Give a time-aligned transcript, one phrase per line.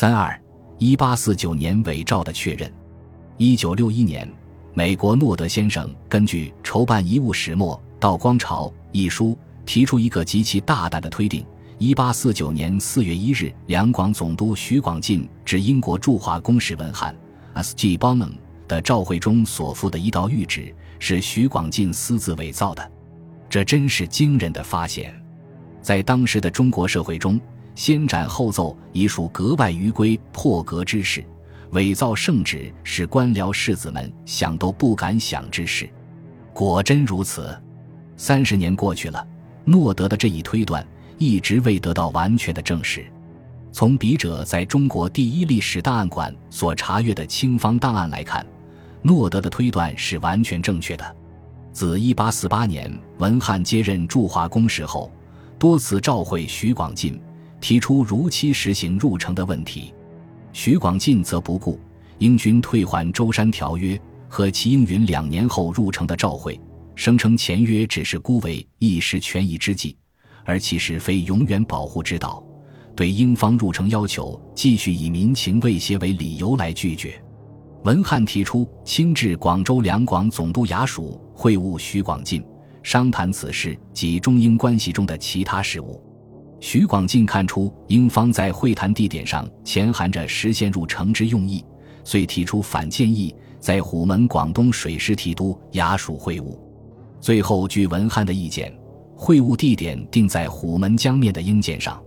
[0.00, 0.40] 三二
[0.78, 2.72] 一八四九年伪造的确认。
[3.36, 4.32] 一九六一年，
[4.72, 11.44] 美国诺德先生根据筹办遗物始末道光朝》一书，提出一个极其大胆的推定：
[11.78, 17.12] 一八四九年四月一日，两广总督徐广进至英国驻华公使文翰
[17.54, 17.98] （S.G.
[17.98, 18.34] Bonham）
[18.68, 22.88] 的照会中所附的一道谕旨，是徐广进私自伪造的。
[23.50, 25.12] 这真是惊人的发现，
[25.82, 27.40] 在当时的中国社会中。
[27.78, 31.24] 先斩后奏已属格外于规破格之事，
[31.70, 35.88] 伪造圣旨是官僚士子们想都不敢想之事。
[36.52, 37.56] 果真如此。
[38.16, 39.24] 三十年过去了，
[39.64, 40.84] 诺德的这一推断
[41.18, 43.06] 一直未得到完全的证实。
[43.70, 48.44] 从笔者在中国第一历史档案馆所查阅的清方档案来看，
[49.02, 51.16] 诺德的推断是完全正确的。
[51.70, 55.12] 自1848年文翰接任驻华公使后，
[55.60, 57.16] 多次召会徐广进。
[57.60, 59.92] 提出如期实行入城的问题，
[60.52, 61.78] 徐广进则不顾
[62.18, 66.58] 英军退还舟山条约和齐应允两年后入城的召会，
[66.94, 69.96] 声称前约只是孤为一时权宜之计，
[70.44, 72.44] 而其实非永远保护之道。
[72.96, 77.22] 对英方入城要求，继续以民情威胁为理由来拒绝。
[77.84, 82.44] 文翰提出亲至广州两广总督衙署会晤徐广进，
[82.82, 86.02] 商谈此事及中英关系中的其他事务。
[86.60, 91.64] 徐广进看出英方在会谈地点上潜含着实现入城之用意，
[92.04, 96.58] 遂提出反建议，在虎门广东水师提督衙署会晤。
[97.20, 98.72] 最后，据文翰的意见，
[99.14, 102.02] 会晤地点定在虎门江面的英舰上。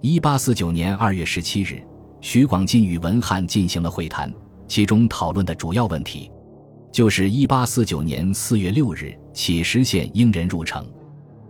[0.00, 1.82] 一八四九年二月十七日，
[2.20, 4.32] 徐广进与文翰进行了会谈，
[4.66, 6.30] 其中讨论的主要问题，
[6.92, 10.84] 就是一八四九年四月六日起实现英人入城。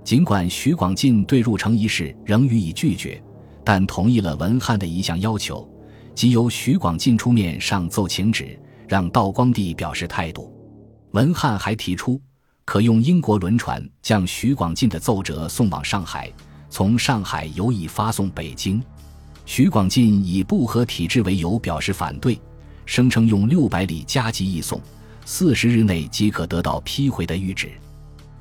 [0.04, 3.20] 尽管徐广进对入城一事仍予以拒绝，
[3.64, 5.66] 但同意了文翰的一项要求，
[6.14, 10.52] 即由徐广进出面上奏请旨，让道光帝表示态度。
[11.12, 12.20] 文翰还提出，
[12.66, 16.30] 可用英国轮船将徐广进的奏折送往上海，
[16.68, 18.82] 从上海由以发送北京。
[19.46, 22.38] 徐广进以不合体制为由表示反对，
[22.84, 24.78] 声称用六百里加急易送，
[25.24, 27.70] 四十日内即可得到批回的谕旨。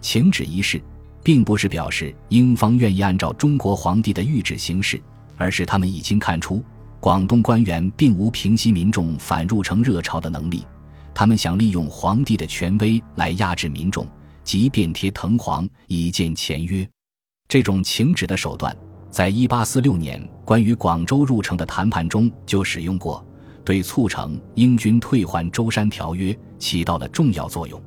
[0.01, 0.81] 请旨一事。
[1.23, 5.01] 并不是表示英方愿意按照中国皇帝的谕旨行事，
[5.37, 6.61] 而是他们已经看出
[6.99, 10.65] 广东官员并无平息民众反入城热潮的能力，
[11.13, 14.05] 他们想利用皇帝的权威来压制民众，
[14.43, 16.87] 即便贴藤黄以见前约。
[17.47, 18.75] 这种请旨的手段，
[19.09, 23.25] 在一八四六年关于广州入城的谈判中就使用过，
[23.63, 27.81] 对促成英军退还舟山条约起到了重要作用。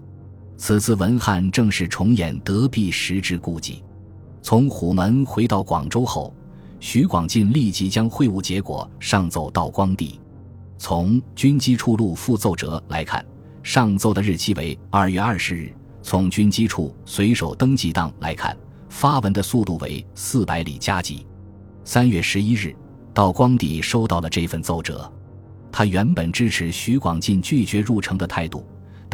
[0.56, 3.82] 此次文翰正是重演德必时之故计。
[4.42, 6.34] 从虎门回到广州后，
[6.80, 10.18] 徐广进立即将会晤结果上奏道光帝。
[10.78, 13.24] 从军机处录附奏折来看，
[13.62, 15.72] 上奏的日期为二月二十日。
[16.02, 18.56] 从军机处随手登记档来看，
[18.88, 21.26] 发文的速度为四百里加急。
[21.82, 22.74] 三月十一日，
[23.12, 25.12] 道光帝收到了这份奏折，
[25.72, 28.64] 他原本支持徐广进拒绝入城的态度。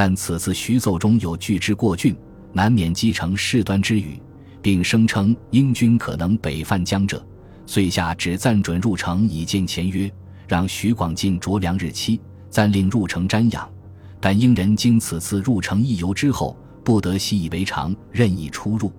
[0.04, 2.12] 但此次徐奏中有拒之过峻，
[2.52, 4.20] 难免积成事端之语，
[4.60, 7.24] 并声称英军可能北犯江浙，
[7.66, 10.12] 遂下旨暂准入城以见前约，
[10.48, 12.20] 让徐广进酌量日期，
[12.50, 13.70] 暂令入城瞻仰。
[14.18, 18.92] 但英人经此次入城一游之后，不得习以为常，任意出入。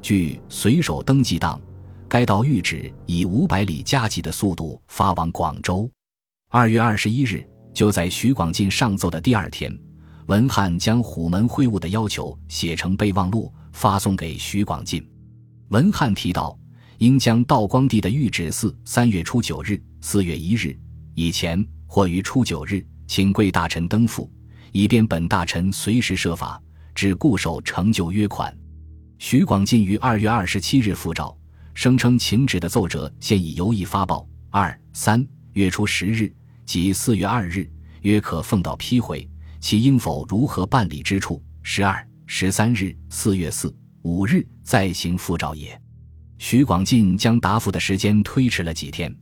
[0.00, 1.60] 据随手登记档，
[2.08, 5.90] 该道谕旨以五百里加急的速度发往广州。
[6.50, 9.76] 二月二十一日，就在徐广进上奏的第二天。
[10.26, 15.06] 文翰将虎门会晤的要求写成备忘录，发送给徐广进。
[15.68, 16.58] 文翰提到，
[16.98, 20.76] 应将道光帝的谕旨四三月初九日、四月一日
[21.14, 24.28] 以前，或于初九日，请贵大臣登附，
[24.72, 26.60] 以便本大臣随时设法，
[26.92, 28.52] 只固守成就约款。
[29.18, 31.38] 徐广进于二月二十七日复诏，
[31.72, 34.26] 声称请旨的奏折现已由驿发报。
[34.50, 36.34] 二三月初十日
[36.64, 37.70] 即四月二日，
[38.02, 39.28] 约可奉到批回。
[39.66, 45.76] 其应否如何办理之处，十二、十三日、四月四、五日再行复诏也。
[46.38, 49.12] 徐广进将答复的时间推迟了几天。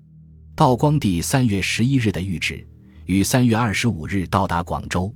[0.54, 2.68] 道光帝三月十一日的谕旨，
[3.06, 5.10] 于三月二十五日到达广州，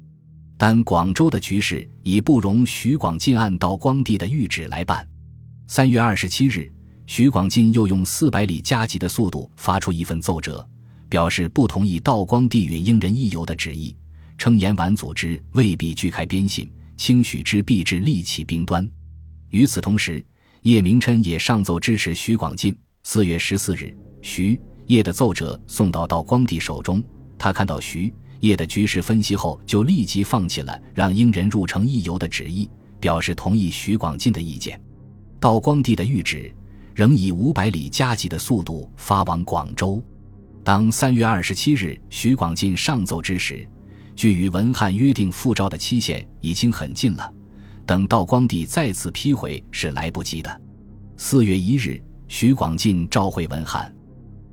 [0.56, 5.06] 但广州的局势已不容徐广进按道光帝的谕旨来办。
[5.66, 6.72] 三月二十七日，
[7.06, 10.66] 徐广进又用四百里加急的速度发出一份奏折，
[11.06, 13.94] 表示不同意道光帝允英人一游的旨意。
[14.38, 18.88] 称延皖组织未必拒开边信，轻许之必致利起兵端。
[19.50, 20.24] 与此同时，
[20.62, 22.74] 叶明琛也上奏支持徐广进。
[23.02, 27.02] 四月十四日，徐叶的奏折送到道光帝手中，
[27.38, 32.70] 他看到徐叶的局势分析后，就立即放弃了让英人入城议游的旨意，
[33.00, 34.80] 表示同意徐广进的意见。
[35.40, 36.54] 道光帝的谕旨
[36.94, 40.02] 仍以五百里加急的速度发往广州。
[40.64, 43.66] 当三月二十七日徐广进上奏之时，
[44.18, 47.32] 距与文翰约定复召的期限已经很近了，
[47.86, 50.60] 等道光帝再次批回是来不及的。
[51.16, 53.94] 四月一日，徐广进召回文翰。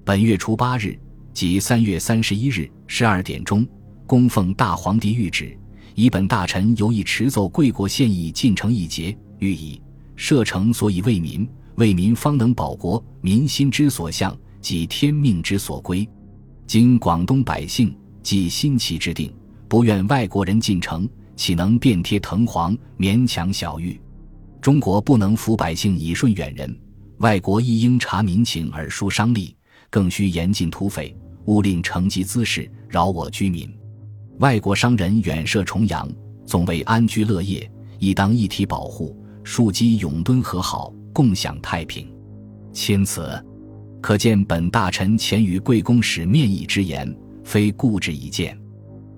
[0.04, 0.96] 本月初八日，
[1.34, 3.68] 即三月三十一日十二点钟，
[4.06, 5.58] 供奉大皇帝谕旨，
[5.96, 9.82] 以本大臣尤以持奏贵国献议进城一节，欲以
[10.16, 16.08] 设城所以为民，为民方能保国，民心之所向，即天命之所归。
[16.68, 19.34] 今广东百姓即新奇之定，
[19.68, 24.00] 不愿外国人进城，岂能遍贴藤黄，勉强小谕？
[24.62, 26.78] 中国不能服百姓以顺远人，
[27.18, 29.56] 外国亦应察民情而疏商利。
[29.92, 31.16] 更需严禁土匪，
[31.46, 33.74] 勿令乘机滋事，扰我居民。
[34.40, 36.12] 外国商人远涉重洋，
[36.46, 42.12] 总为安居乐业，亦当一体保护，庶几永敦和好，共享太平。
[42.74, 43.42] 钦此。
[44.02, 48.60] 可见本大臣前与贵公使面议之言，非固执一见，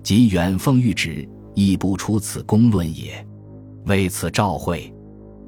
[0.02, 3.26] 即远奉谕旨，亦不出此公论也。
[3.86, 4.92] 为此召会，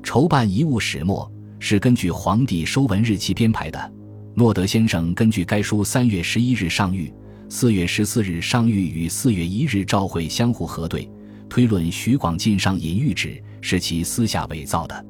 [0.02, 3.92] 筹办遗物始末，是根据皇帝收文日期编排的。
[4.34, 7.12] 诺德先生根据该书三月十一日上谕、
[7.48, 11.10] 四月十四日上谕与四月一日召会相互核对，
[11.48, 15.06] 推论徐广进上引谕旨是其私下伪造的。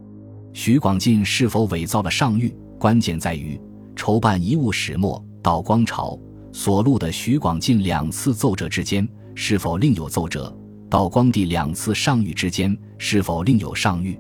[0.53, 3.61] 徐广进是否伪造了上谕，关键在于
[3.95, 6.19] 筹办遗物始末道光朝
[6.53, 10.55] 所录的徐广进两次奏折之间是否另有奏折，
[10.89, 14.19] 道光帝两次上谕之间是否另有上谕。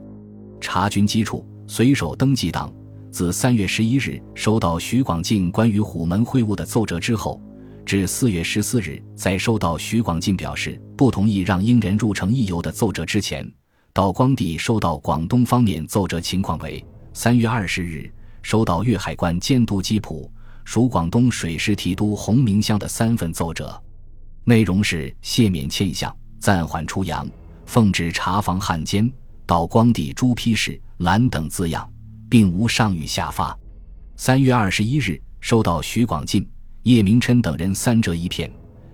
[0.60, 2.72] 查军机处随手登记档。
[3.12, 7.42] 自三月十一日收到徐广进关于虎门会晤的奏折之后，
[7.84, 13.52] 至四月十四日在收到徐广进表示不同意让英人入城议游的奏折之前，
[13.92, 18.08] 道光帝收到广东方面奏折情况为：三月二十日
[18.42, 20.30] 收到粤海关监督机浦
[20.64, 23.82] 属广东水师提督洪明乡的三份奏折，
[24.44, 27.28] 内容是谢免欠项、暂缓出洋、
[27.66, 29.10] 奉旨查防汉奸、
[29.46, 31.88] 道光帝朱批示览等字样。
[32.30, 33.58] 并无上谕下发。
[34.16, 36.48] 三月二十一日，收到徐广进、
[36.84, 38.48] 叶明琛等人三折一片，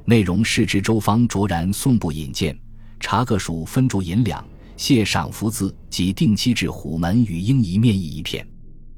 [0.06, 2.58] 内容是知周方卓然送部引荐，
[2.98, 4.42] 查各属分铸银两，
[4.78, 8.46] 谢赏福字及定期至虎门与英仪面议一片。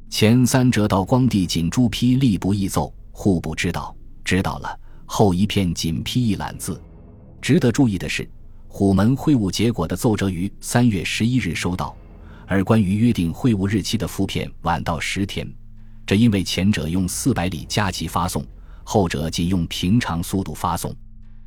[0.08, 4.78] 前三折到光帝仅朱批吏部议奏，户部知道，知道了。
[5.08, 6.81] 后一片仅批一揽字。
[7.40, 8.28] 值得注意的是，
[8.69, 11.96] 虎门会晤结果的奏折于三月十一日收到。
[12.46, 15.46] 而关于约定会晤日期的附片晚到十天，
[16.06, 18.44] 这因为前者用四百里加急发送，
[18.84, 20.94] 后者仅用平常速度发送。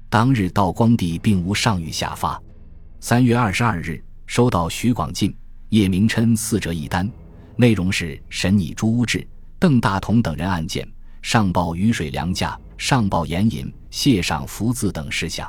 [0.09, 2.41] 当日道光帝并无上谕下发。
[2.99, 5.35] 三月二十二日收到徐广进、
[5.69, 7.09] 叶明琛四折一单，
[7.55, 9.27] 内容是审拟朱屋志、
[9.57, 10.87] 邓大同等人案件，
[11.21, 15.47] 上报雨水粮价，上报盐引、谢赏福字等事项。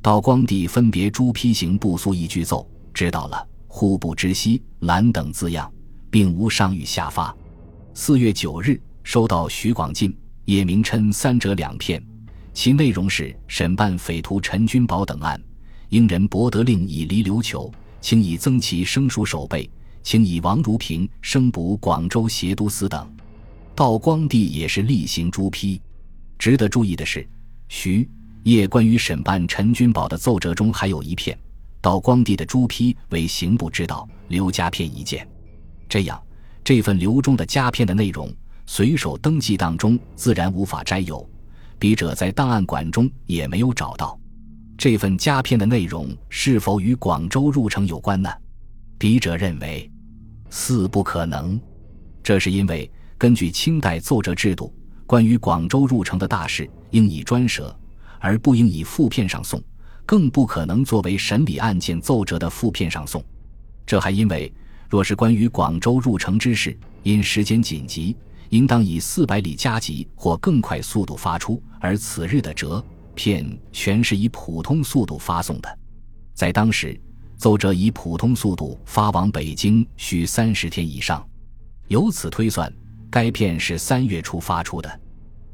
[0.00, 2.64] 道光帝分别朱批行部速一句奏，
[2.94, 3.44] 知道了。
[3.66, 5.68] 户部知悉兰等字样，
[6.12, 7.36] 并无上谕下发。
[7.92, 12.00] 四月九日收到徐广进、叶明琛三折两片，
[12.54, 15.42] 其内容是审办匪徒陈君宝等案，
[15.88, 17.68] 英人博得令以离琉球，
[18.00, 19.68] 请以增其生属守备，
[20.04, 23.12] 请以王如平升补广州协都司等。
[23.74, 25.82] 道光帝也是例行朱批。
[26.40, 27.28] 值得注意的是，
[27.68, 28.08] 徐
[28.44, 31.38] 叶关于审办陈君宝的奏折中还有一片。
[31.82, 35.28] 道光帝的朱批为刑部知道留夹片一件，
[35.86, 36.18] 这样
[36.64, 41.28] 这份留中的夹片的内容，随手登记档中自然无法摘有，
[41.78, 44.18] 笔者在档案馆中也没有找到。
[44.78, 48.30] 这份夹片的内容是否与广州入城有关呢？
[48.96, 49.90] 笔者认为，
[50.48, 51.60] 似不可能。
[52.22, 54.74] 这是因为根据清代奏折制度，
[55.10, 57.76] 关于广州入城的大事，应以专舌，
[58.20, 59.60] 而不应以附片上送。
[60.06, 63.20] 更不可能作为审理案件奏折的附片上送，
[63.84, 64.52] 这还因为，
[64.88, 68.16] 若是关于广州入城之事，因时间紧急，
[68.50, 72.80] 应当以四百里加急或更快速度发出，而此日的折
[73.16, 75.78] 片全是以普通速度发送的。
[76.34, 76.96] 在当时，
[77.36, 81.28] 奏折以普通速度发往北京需三十天以上，
[81.88, 82.72] 由此推算，
[83.10, 85.00] 该片是三月初发出的。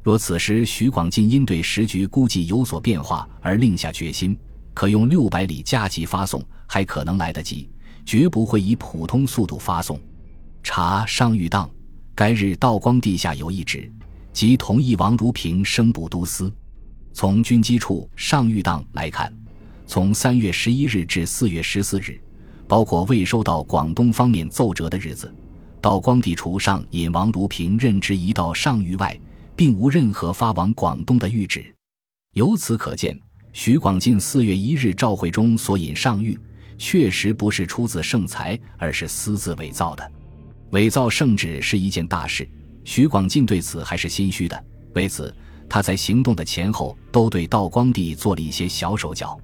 [0.03, 4.39] 若此时徐广进因对时局估计有所变化而另下决心，
[4.73, 7.69] 可用六百里加急发送，还可能来得及，
[8.05, 10.01] 绝不会以普通速度发送。
[10.63, 11.69] 查上谕当，
[12.15, 13.91] 该日道光帝下有一旨，
[14.33, 16.53] 即同意王如平升补都司。
[17.13, 19.33] 从军机处上谕档来看，
[19.87, 22.21] 从三月十一日至四月十四日，
[22.69, 25.35] 包括未收到广东方面奏折的日子，
[25.87, 29.17] 道光帝除上引王如平任职一道上谕外，
[29.55, 31.73] 并无任何发往广东的谕旨。
[32.33, 33.17] 由此可见，
[33.53, 36.37] 徐广进四月一日召会中所引上谕，
[36.77, 40.13] 确实不是出自圣才，而是私自伪造的。
[40.71, 42.49] 伪造圣旨是一件大事，
[42.83, 44.65] 徐广进对此还是心虚的。
[44.95, 45.33] 为此。
[45.69, 49.39] 他在行动的前后都对道光帝做了一些小手脚。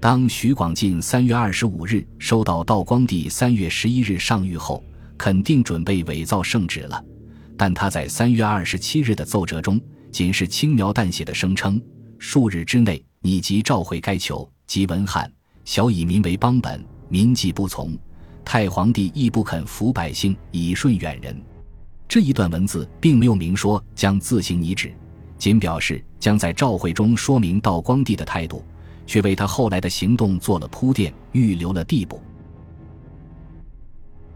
[0.00, 4.82] 当徐广进三月二十五日收到道光帝三月十一日上谕后，
[5.18, 7.02] 肯定准备伪造圣旨了。
[7.56, 9.80] 但他在三月二十七日的奏折中，
[10.10, 11.80] 仅是轻描淡写的声称
[12.18, 15.30] ：“数日之内，你即召回该囚，即文翰，
[15.64, 17.96] 小以民为邦本，民既不从，
[18.44, 21.40] 太皇帝亦不肯服百姓，以顺远人。”
[22.08, 24.94] 这一段文字并没有明说将自行拟旨。
[25.38, 28.64] 仅表示将在召会中说明道光帝的态度，
[29.06, 32.22] 却为他后来的行动做了铺垫，预留了地步。